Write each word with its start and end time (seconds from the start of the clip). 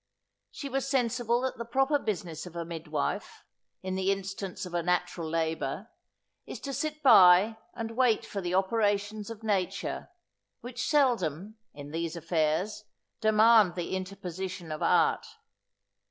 She 0.49 0.67
was 0.67 0.89
sensible 0.89 1.41
that 1.41 1.59
the 1.59 1.63
proper 1.63 1.99
business 1.99 2.47
of 2.47 2.55
a 2.55 2.65
midwife, 2.65 3.45
in 3.83 3.93
the 3.93 4.11
instance 4.11 4.65
of 4.65 4.73
a 4.73 4.81
natural 4.81 5.29
labour, 5.29 5.89
is 6.47 6.59
to 6.61 6.73
sit 6.73 7.03
by 7.03 7.59
and 7.75 7.91
wait 7.91 8.25
for 8.25 8.41
the 8.41 8.55
operations 8.55 9.29
of 9.29 9.43
nature, 9.43 10.09
which 10.61 10.87
seldom, 10.89 11.59
in 11.75 11.91
these 11.91 12.15
affairs, 12.15 12.85
demand 13.19 13.75
the 13.75 13.95
interposition 13.95 14.71
of 14.71 14.81
art. 14.81 15.27